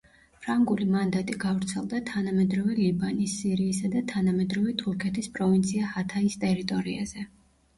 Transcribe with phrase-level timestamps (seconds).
[0.43, 7.29] ფრანგული მანდატი გავრცელდა თანამედროვე ლიბანის, სირიისა და თანამედროვე თურქეთის პროვინცია ჰათაის ტერიტორიაზე.